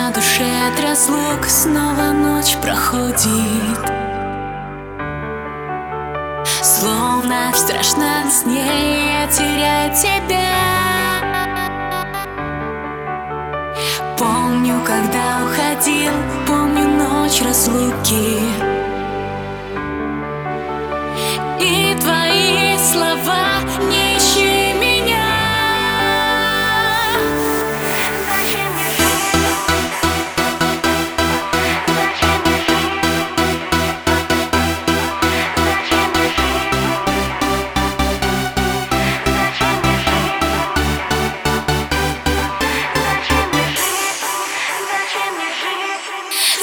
[0.00, 3.80] На душе от разлук снова ночь проходит.
[6.62, 8.64] Словно в страшном сне
[9.12, 10.40] я теряю тебя.
[14.16, 16.12] Помню, когда уходил,
[16.46, 18.40] помню ночь разлуки.
[21.60, 23.49] И твои слова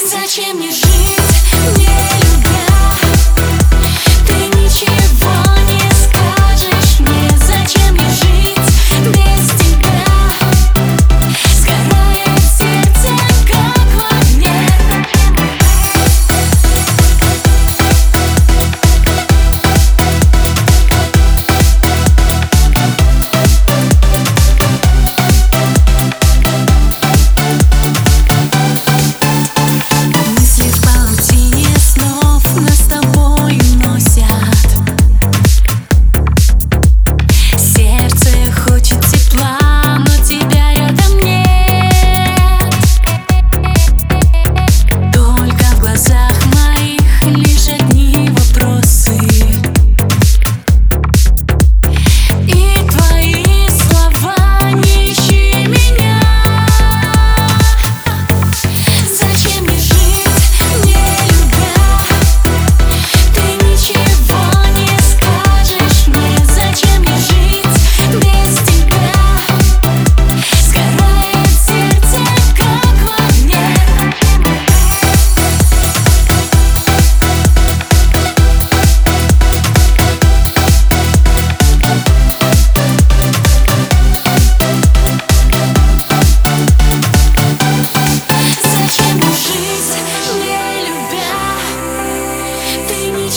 [0.06, 1.37] Зачем мне жить?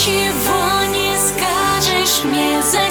[0.05, 0.11] ci
[0.91, 2.90] nie skażesz mnie ze